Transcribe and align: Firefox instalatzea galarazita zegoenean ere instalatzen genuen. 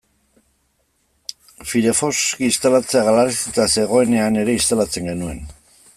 Firefox 1.73 2.15
instalatzea 2.47 3.03
galarazita 3.09 3.69
zegoenean 3.77 4.43
ere 4.45 4.59
instalatzen 4.61 5.13
genuen. 5.13 5.45